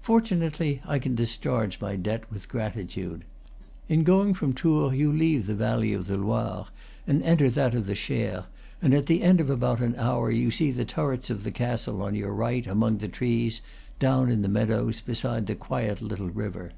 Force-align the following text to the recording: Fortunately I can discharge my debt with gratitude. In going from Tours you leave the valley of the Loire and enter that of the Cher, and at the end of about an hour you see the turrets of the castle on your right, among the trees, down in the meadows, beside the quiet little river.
Fortunately 0.00 0.80
I 0.86 0.98
can 0.98 1.14
discharge 1.14 1.78
my 1.78 1.94
debt 1.94 2.24
with 2.32 2.48
gratitude. 2.48 3.24
In 3.86 4.02
going 4.02 4.32
from 4.32 4.54
Tours 4.54 4.96
you 4.96 5.12
leave 5.12 5.46
the 5.46 5.54
valley 5.54 5.92
of 5.92 6.06
the 6.06 6.16
Loire 6.16 6.68
and 7.06 7.22
enter 7.22 7.50
that 7.50 7.74
of 7.74 7.84
the 7.84 7.94
Cher, 7.94 8.46
and 8.80 8.94
at 8.94 9.04
the 9.04 9.22
end 9.22 9.42
of 9.42 9.50
about 9.50 9.82
an 9.82 9.94
hour 9.96 10.30
you 10.30 10.50
see 10.50 10.70
the 10.70 10.86
turrets 10.86 11.28
of 11.28 11.44
the 11.44 11.52
castle 11.52 12.00
on 12.00 12.14
your 12.14 12.32
right, 12.32 12.66
among 12.66 12.96
the 12.96 13.08
trees, 13.08 13.60
down 13.98 14.30
in 14.30 14.40
the 14.40 14.48
meadows, 14.48 15.02
beside 15.02 15.46
the 15.46 15.54
quiet 15.54 16.00
little 16.00 16.30
river. 16.30 16.72